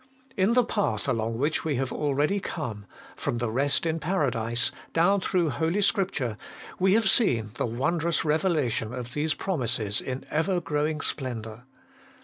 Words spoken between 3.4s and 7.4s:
rest in Paradise down through Holy Scripture, we have 216 HOLY